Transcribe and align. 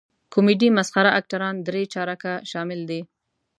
کمیډي 0.33 0.69
مسخره 0.77 1.11
اکټران 1.19 1.55
درې 1.67 1.83
چارکه 1.93 2.33
شامل 2.51 2.79
دي. 2.89 3.01